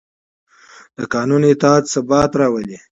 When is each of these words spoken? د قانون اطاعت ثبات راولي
د 0.97 0.99
قانون 1.13 1.41
اطاعت 1.53 1.85
ثبات 1.93 2.31
راولي 2.39 2.77